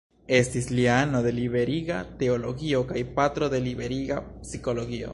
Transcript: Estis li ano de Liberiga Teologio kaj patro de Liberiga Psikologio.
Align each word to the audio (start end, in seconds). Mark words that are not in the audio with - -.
Estis 0.35 0.69
li 0.71 0.85
ano 0.93 1.21
de 1.25 1.33
Liberiga 1.41 1.99
Teologio 2.23 2.83
kaj 2.93 3.07
patro 3.21 3.55
de 3.57 3.65
Liberiga 3.71 4.23
Psikologio. 4.35 5.09